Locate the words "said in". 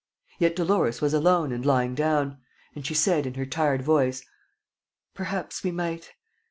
2.95-3.35